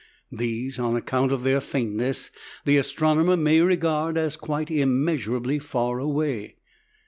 [0.31, 2.31] These, on account of their faintness,
[2.65, 6.55] the astronomer may regard as quite immeasurably far away.